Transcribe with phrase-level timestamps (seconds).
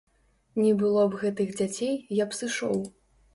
[0.61, 1.93] Не было б гэтых дзяцей,
[2.23, 2.75] я б сышоў.